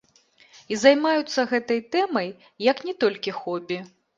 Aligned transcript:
І 0.75 0.77
займаюцца 0.83 1.45
гэтай 1.53 1.79
тэмай 1.97 2.27
як 2.71 2.77
не 2.89 2.99
толькі 3.05 3.39
хобі. 3.45 3.77